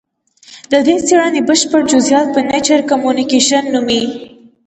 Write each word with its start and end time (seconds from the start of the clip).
د 0.71 0.73
دې 0.87 0.95
څېړنې 1.07 1.41
بشپړ 1.49 1.81
جزیات 1.91 2.27
په 2.35 2.41
نېچر 2.49 2.79
کمونیکشن 2.89 3.63
نومې 3.73 4.03